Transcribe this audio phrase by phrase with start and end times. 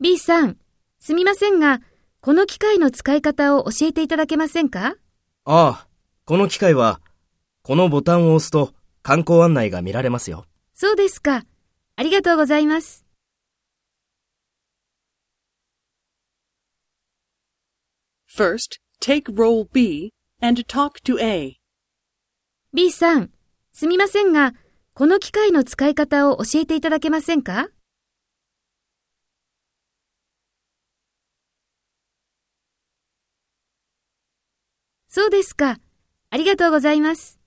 [0.00, 0.56] B さん、
[1.00, 1.82] すみませんが、
[2.22, 4.96] この機械の使い方を教えていただけませんか？
[5.44, 5.88] ああ、
[6.24, 7.02] この機械は、
[7.62, 10.46] このボタンを押すと観光案内が見られますよ。
[10.72, 11.44] そうですか。
[11.96, 13.04] ありがとうございます。
[18.34, 21.58] First, take role B and talk to A.
[22.72, 23.30] B さん、
[23.72, 24.54] すみませんが、
[24.94, 27.68] この機械の使い方を教えていただけませんか？
[35.08, 35.78] そうですか。
[36.28, 37.41] ありがとうございます。